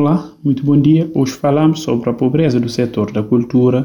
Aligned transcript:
Olá, 0.00 0.32
muito 0.44 0.64
bom 0.64 0.80
dia. 0.80 1.10
Hoje 1.12 1.32
falamos 1.32 1.80
sobre 1.80 2.08
a 2.08 2.12
pobreza 2.12 2.60
do 2.60 2.68
setor 2.68 3.10
da 3.10 3.20
cultura 3.20 3.84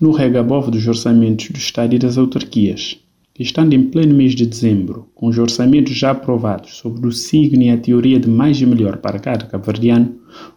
no 0.00 0.12
regabof 0.12 0.70
dos 0.70 0.86
orçamentos 0.86 1.50
do 1.50 1.56
Estado 1.56 1.96
e 1.96 1.98
das 1.98 2.16
autarquias. 2.16 2.96
Estando 3.36 3.72
em 3.72 3.82
pleno 3.82 4.14
mês 4.14 4.36
de 4.36 4.46
dezembro, 4.46 5.08
com 5.16 5.26
os 5.26 5.36
orçamentos 5.38 5.94
já 5.94 6.12
aprovados 6.12 6.76
sobre 6.76 7.08
o 7.08 7.10
signo 7.10 7.60
e 7.60 7.70
a 7.70 7.76
teoria 7.76 8.20
de 8.20 8.30
mais 8.30 8.60
e 8.60 8.66
melhor 8.66 8.98
para 8.98 9.18
cada 9.18 9.44
cabo-verdiano, 9.44 10.14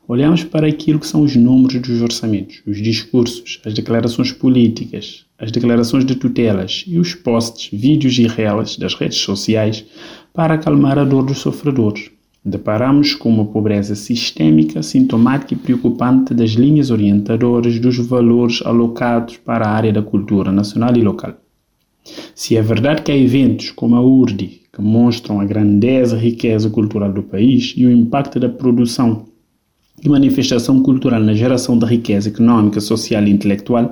olhamos 0.07 0.43
para 0.43 0.67
aquilo 0.67 0.99
que 0.99 1.07
são 1.07 1.23
os 1.23 1.35
números 1.35 1.81
dos 1.81 2.03
orçamentos, 2.03 2.61
os 2.67 2.79
discursos, 2.79 3.59
as 3.65 3.73
declarações 3.73 4.31
políticas, 4.31 5.25
as 5.39 5.51
declarações 5.51 6.05
de 6.05 6.13
tutelas 6.13 6.83
e 6.85 6.99
os 6.99 7.15
posts, 7.15 7.71
vídeos 7.73 8.19
e 8.19 8.27
relas 8.27 8.77
das 8.77 8.93
redes 8.93 9.17
sociais 9.17 9.83
para 10.31 10.53
acalmar 10.53 10.99
a 10.99 11.03
dor 11.03 11.25
dos 11.25 11.39
sofredores 11.39 12.11
deparamos 12.45 13.15
com 13.15 13.29
uma 13.29 13.45
pobreza 13.45 13.95
sistêmica, 13.95 14.83
sintomática 14.83 15.55
e 15.55 15.57
preocupante 15.57 16.33
das 16.33 16.51
linhas 16.51 16.91
orientadoras 16.91 17.79
dos 17.79 17.97
valores 17.97 18.61
alocados 18.63 19.37
para 19.37 19.65
a 19.65 19.71
área 19.71 19.91
da 19.91 20.03
cultura 20.03 20.51
nacional 20.51 20.95
e 20.95 21.01
local. 21.01 21.33
Se 22.35 22.55
é 22.55 22.61
verdade 22.61 23.01
que 23.01 23.11
há 23.11 23.17
eventos 23.17 23.71
como 23.71 23.95
a 23.95 24.01
URDI 24.01 24.61
que 24.71 24.81
mostram 24.81 25.39
a 25.39 25.45
grandeza 25.45 26.17
e 26.17 26.19
riqueza 26.19 26.69
cultural 26.69 27.11
do 27.11 27.23
país 27.23 27.73
e 27.75 27.85
o 27.85 27.91
impacto 27.91 28.39
da 28.39 28.49
produção 28.49 29.25
e 30.03 30.09
manifestação 30.09 30.81
cultural 30.81 31.21
na 31.21 31.33
geração 31.33 31.77
de 31.77 31.85
riqueza 31.85 32.29
econômica, 32.29 32.81
social 32.81 33.23
e 33.23 33.31
intelectual, 33.31 33.91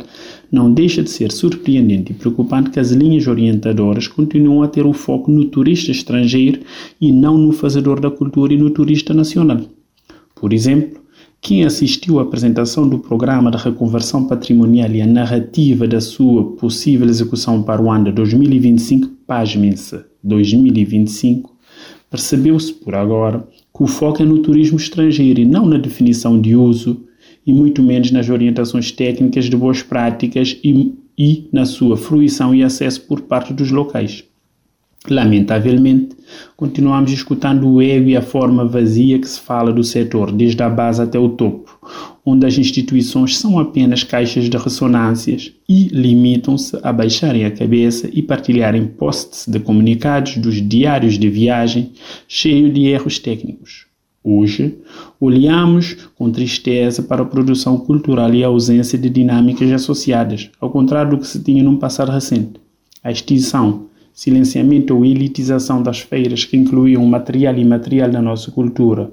não 0.52 0.72
deixa 0.72 1.02
de 1.02 1.10
ser 1.10 1.32
surpreendente 1.32 2.12
e 2.12 2.16
preocupante 2.16 2.70
que 2.70 2.80
as 2.80 2.92
linhas 2.92 3.28
orientadoras 3.28 4.08
continuam 4.08 4.62
a 4.64 4.68
ter 4.68 4.86
o 4.86 4.94
foco 4.94 5.32
no 5.32 5.46
turista 5.46 5.92
estrangeiro 5.92 6.62
e 7.00 7.12
não 7.12 7.38
no 7.38 7.52
fazedor 7.52 8.00
da 8.00 8.12
cultura 8.12 8.54
e 8.54 8.58
no 8.58 8.70
turista 8.70 9.14
nacional. 9.14 9.62
Por 10.36 10.52
exemplo, 10.52 11.02
quem 11.44 11.66
assistiu 11.66 12.20
à 12.20 12.22
apresentação 12.24 12.88
do 12.88 13.00
programa 13.00 13.52
de 13.52 13.58
reconversão 13.58 14.26
patrimonial 14.26 14.90
e 14.92 15.02
a 15.02 15.08
narrativa 15.08 15.88
da 15.88 16.00
sua 16.00 16.56
possível 16.56 17.08
execução 17.08 17.64
para 17.64 17.82
o 17.82 17.92
ano 17.92 18.06
de 18.06 18.12
2025, 18.14 19.10
pasmem-se, 19.28 20.00
2025, 20.24 21.53
percebeu-se 22.14 22.72
por 22.72 22.94
agora 22.94 23.40
que 23.76 23.82
o 23.82 23.88
foco 23.88 24.22
é 24.22 24.26
no 24.26 24.38
turismo 24.38 24.78
estrangeiro 24.78 25.40
e 25.40 25.46
não 25.46 25.66
na 25.66 25.80
definição 25.80 26.40
de 26.40 26.56
uso 26.56 27.08
e 27.44 27.52
muito 27.52 27.82
menos 27.82 28.12
nas 28.12 28.30
orientações 28.30 28.92
técnicas 28.92 29.46
de 29.46 29.58
boas 29.58 29.82
práticas 29.82 30.56
e, 30.64 30.94
e 31.18 31.50
na 31.52 31.66
sua 31.66 31.98
fruição 31.98 32.54
e 32.54 32.62
acesso 32.62 33.02
por 33.08 33.22
parte 33.22 33.52
dos 33.52 33.72
locais. 33.72 34.24
Lamentavelmente, 35.10 36.16
continuamos 36.56 37.12
escutando 37.12 37.68
o 37.68 37.82
ego 37.82 38.08
e 38.08 38.16
a 38.16 38.22
forma 38.22 38.66
vazia 38.66 39.20
que 39.20 39.28
se 39.28 39.38
fala 39.38 39.74
do 39.74 39.84
setor, 39.84 40.32
desde 40.32 40.64
a 40.64 40.70
base 40.70 41.02
até 41.02 41.20
o 41.20 41.28
topo, 41.28 41.78
onde 42.26 42.46
as 42.46 42.58
instituições 42.58 43.38
são 43.38 43.60
apenas 43.60 44.02
caixas 44.02 44.50
de 44.50 44.56
ressonâncias 44.56 45.52
e 45.68 45.90
limitam-se 45.90 46.80
a 46.82 46.94
baixarem 46.94 47.44
a 47.44 47.52
cabeça 47.52 48.10
e 48.14 48.22
partilharem 48.22 48.88
posts 48.88 49.46
de 49.46 49.60
comunicados 49.60 50.38
dos 50.38 50.66
diários 50.66 51.20
de 51.20 51.28
viagem 51.30 51.92
cheios 52.26 52.74
de 52.74 52.86
erros 52.86 53.20
técnicos. 53.20 53.88
Hoje, 54.24 54.78
olhamos 55.20 55.98
com 56.16 56.32
tristeza 56.32 57.04
para 57.04 57.24
a 57.24 57.26
produção 57.26 57.78
cultural 57.78 58.34
e 58.34 58.42
a 58.42 58.48
ausência 58.48 58.98
de 58.98 59.10
dinâmicas 59.10 59.70
associadas, 59.70 60.50
ao 60.62 60.70
contrário 60.70 61.12
do 61.12 61.18
que 61.18 61.28
se 61.28 61.44
tinha 61.44 61.62
num 61.62 61.76
passado 61.76 62.10
recente. 62.10 62.54
A 63.04 63.12
extinção 63.12 63.88
silenciamento 64.14 64.96
ou 64.96 65.04
elitização 65.04 65.82
das 65.82 66.00
feiras 66.00 66.46
que 66.46 66.56
incluíam 66.56 67.06
material 67.06 67.56
e 67.58 67.62
imaterial 67.62 68.10
da 68.10 68.22
nossa 68.22 68.52
cultura, 68.52 69.12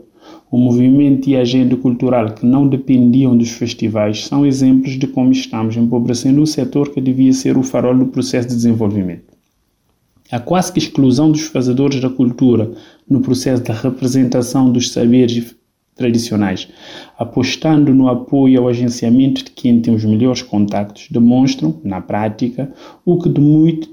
o 0.51 0.59
movimento 0.59 1.29
e 1.29 1.37
a 1.37 1.41
agenda 1.41 1.77
cultural 1.77 2.35
que 2.35 2.45
não 2.45 2.69
dependiam 2.69 3.37
dos 3.37 3.51
festivais 3.51 4.27
são 4.27 4.45
exemplos 4.45 4.99
de 4.99 5.07
como 5.07 5.33
estamos 5.33 5.77
empobrecendo 5.77 6.43
o 6.43 6.47
setor 6.47 6.91
que 6.91 7.01
devia 7.01 7.33
ser 7.33 7.57
o 7.57 7.63
farol 7.63 7.97
do 7.97 8.07
processo 8.07 8.49
de 8.49 8.57
desenvolvimento. 8.57 9.31
A 10.31 10.39
quase 10.39 10.73
que 10.73 10.79
exclusão 10.79 11.33
dos 11.33 11.43
fazedores 11.43 12.01
da 12.01 12.11
cultura 12.11 12.73
no 13.09 13.21
processo 13.21 13.63
da 13.63 13.75
representação 13.75 14.71
dos 14.71 14.91
saberes 14.91 15.57
tradicionais, 15.97 16.69
apostando 17.19 17.93
no 17.95 18.09
apoio 18.09 18.61
ao 18.61 18.69
agenciamento 18.69 19.45
de 19.45 19.51
quem 19.51 19.81
tem 19.81 19.95
os 19.95 20.05
melhores 20.05 20.43
contactos, 20.43 21.09
demonstram, 21.11 21.81
na 21.85 22.01
prática, 22.01 22.73
o 23.05 23.19
que 23.19 23.29
de 23.29 23.41
muito 23.41 23.89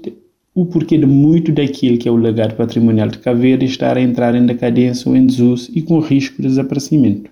o 0.60 0.66
porquê 0.66 0.98
de 0.98 1.06
muito 1.06 1.52
daquilo 1.52 1.96
que 1.96 2.08
é 2.08 2.10
o 2.10 2.16
legado 2.16 2.56
patrimonial 2.56 3.06
de 3.06 3.20
Verde 3.36 3.64
estar 3.64 3.96
a 3.96 4.00
entrar 4.00 4.34
em 4.34 4.44
decadência 4.44 5.08
ou 5.08 5.14
em 5.14 5.24
desuso 5.24 5.70
e 5.72 5.80
com 5.80 6.00
risco 6.00 6.42
de 6.42 6.48
desaparecimento. 6.48 7.30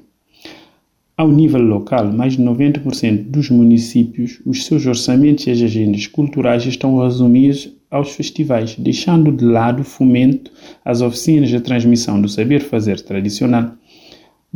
Ao 1.16 1.28
nível 1.28 1.60
local, 1.60 2.12
mais 2.12 2.36
de 2.36 2.42
90% 2.44 3.24
dos 3.24 3.50
municípios, 3.50 4.40
os 4.46 4.64
seus 4.64 4.86
orçamentos 4.86 5.44
e 5.44 5.50
as 5.50 5.60
agendas 5.60 6.06
culturais 6.06 6.64
estão 6.66 7.02
resumidos 7.02 7.68
aos 7.90 8.12
festivais, 8.12 8.76
deixando 8.78 9.32
de 9.32 9.44
lado 9.44 9.80
o 9.80 9.84
fomento 9.84 10.52
às 10.84 11.02
oficinas 11.02 11.48
de 11.48 11.58
transmissão 11.58 12.22
do 12.22 12.28
saber 12.28 12.60
fazer 12.60 13.00
tradicional 13.00 13.72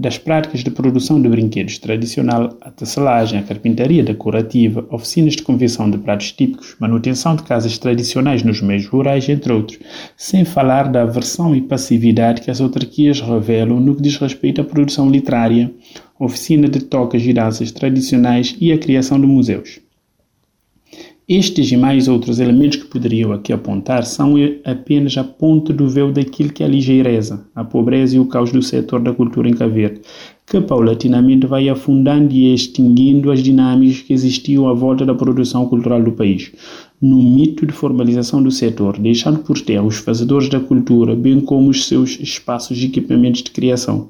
das 0.00 0.16
práticas 0.16 0.64
de 0.64 0.70
produção 0.70 1.20
de 1.20 1.28
brinquedos 1.28 1.78
tradicional, 1.78 2.56
a 2.62 2.70
tecelagem, 2.70 3.38
a 3.38 3.42
carpintaria 3.42 4.02
decorativa, 4.02 4.86
oficinas 4.90 5.34
de 5.34 5.42
conversão 5.42 5.90
de 5.90 5.98
pratos 5.98 6.32
típicos, 6.32 6.74
manutenção 6.80 7.36
de 7.36 7.42
casas 7.42 7.76
tradicionais 7.76 8.42
nos 8.42 8.62
meios 8.62 8.86
rurais, 8.86 9.28
entre 9.28 9.52
outros, 9.52 9.78
sem 10.16 10.42
falar 10.42 10.88
da 10.88 11.02
aversão 11.02 11.54
e 11.54 11.60
passividade 11.60 12.40
que 12.40 12.50
as 12.50 12.62
autarquias 12.62 13.20
revelam 13.20 13.78
no 13.78 13.94
que 13.94 14.00
diz 14.00 14.16
respeito 14.16 14.62
à 14.62 14.64
produção 14.64 15.10
literária, 15.10 15.70
oficina 16.18 16.66
de 16.66 16.80
tocas 16.80 17.22
e 17.22 17.34
danças 17.34 17.70
tradicionais 17.70 18.56
e 18.58 18.72
a 18.72 18.78
criação 18.78 19.20
de 19.20 19.26
museus. 19.26 19.80
Estes 21.32 21.70
e 21.70 21.76
mais 21.76 22.08
outros 22.08 22.40
elementos 22.40 22.78
que 22.78 22.88
poderiam 22.88 23.32
aqui 23.32 23.52
apontar 23.52 24.04
são 24.04 24.34
apenas 24.64 25.16
a 25.16 25.22
ponta 25.22 25.72
do 25.72 25.88
véu 25.88 26.10
daquilo 26.10 26.52
que 26.52 26.60
é 26.60 26.66
a 26.66 26.68
ligeireza, 26.68 27.46
a 27.54 27.62
pobreza 27.62 28.16
e 28.16 28.18
o 28.18 28.26
caos 28.26 28.50
do 28.50 28.60
setor 28.60 28.98
da 28.98 29.12
cultura 29.12 29.48
em 29.48 29.52
Cabo 29.52 29.76
que 30.44 30.60
paulatinamente 30.60 31.46
vai 31.46 31.68
afundando 31.68 32.34
e 32.34 32.52
extinguindo 32.52 33.30
as 33.30 33.44
dinâmicas 33.44 34.00
que 34.00 34.12
existiam 34.12 34.68
à 34.68 34.74
volta 34.74 35.06
da 35.06 35.14
produção 35.14 35.66
cultural 35.66 36.02
do 36.02 36.10
país, 36.10 36.50
no 37.00 37.22
mito 37.22 37.64
de 37.64 37.72
formalização 37.72 38.42
do 38.42 38.50
setor, 38.50 38.98
deixando 38.98 39.38
por 39.38 39.56
terra 39.60 39.84
os 39.84 39.98
fazedores 39.98 40.48
da 40.48 40.58
cultura, 40.58 41.14
bem 41.14 41.40
como 41.40 41.70
os 41.70 41.86
seus 41.86 42.18
espaços 42.18 42.76
e 42.82 42.86
equipamentos 42.86 43.44
de 43.44 43.52
criação 43.52 44.08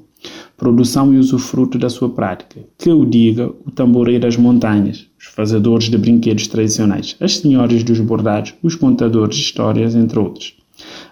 produção 0.60 1.14
e 1.14 1.16
usufruto 1.16 1.78
da 1.78 1.88
sua 1.88 2.10
prática. 2.10 2.60
Que 2.76 2.90
o 2.90 3.06
diga 3.06 3.50
o 3.64 3.70
tamboreiro 3.70 4.20
das 4.20 4.36
montanhas, 4.36 5.06
os 5.18 5.24
fazedores 5.24 5.88
de 5.88 5.96
brinquedos 5.96 6.46
tradicionais, 6.46 7.16
as 7.18 7.38
senhoras 7.38 7.82
dos 7.82 7.98
bordados, 7.98 8.52
os 8.62 8.74
contadores 8.74 9.36
de 9.36 9.42
histórias, 9.42 9.94
entre 9.94 10.18
outros. 10.18 10.54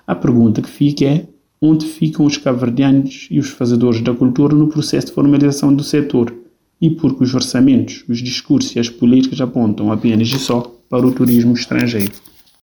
A 0.06 0.14
pergunta 0.14 0.60
que 0.60 0.68
fica 0.68 1.06
é 1.06 1.26
onde 1.62 1.86
ficam 1.86 2.26
os 2.26 2.36
caverdianos 2.36 3.26
e 3.30 3.38
os 3.38 3.48
fazedores 3.48 4.02
da 4.02 4.12
cultura 4.12 4.54
no 4.54 4.68
processo 4.68 5.06
de 5.06 5.14
formalização 5.14 5.74
do 5.74 5.82
setor 5.82 6.30
e 6.78 6.90
porque 6.90 7.24
os 7.24 7.34
orçamentos, 7.34 8.04
os 8.06 8.18
discursos 8.18 8.76
e 8.76 8.78
as 8.78 8.90
políticas 8.90 9.40
apontam 9.40 9.90
apenas 9.90 10.28
e 10.28 10.38
só 10.38 10.60
para 10.90 11.06
o 11.06 11.12
turismo 11.12 11.54
estrangeiro. 11.54 12.12